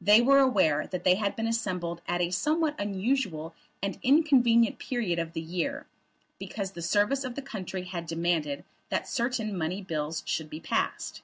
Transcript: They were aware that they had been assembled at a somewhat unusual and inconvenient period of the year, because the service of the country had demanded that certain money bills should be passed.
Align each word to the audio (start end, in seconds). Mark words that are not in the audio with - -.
They 0.00 0.20
were 0.20 0.40
aware 0.40 0.88
that 0.88 1.04
they 1.04 1.14
had 1.14 1.36
been 1.36 1.46
assembled 1.46 2.02
at 2.08 2.20
a 2.20 2.32
somewhat 2.32 2.74
unusual 2.80 3.54
and 3.80 3.96
inconvenient 4.02 4.80
period 4.80 5.20
of 5.20 5.34
the 5.34 5.40
year, 5.40 5.86
because 6.40 6.72
the 6.72 6.82
service 6.82 7.22
of 7.22 7.36
the 7.36 7.42
country 7.42 7.84
had 7.84 8.06
demanded 8.06 8.64
that 8.88 9.06
certain 9.06 9.56
money 9.56 9.80
bills 9.80 10.24
should 10.26 10.50
be 10.50 10.58
passed. 10.58 11.22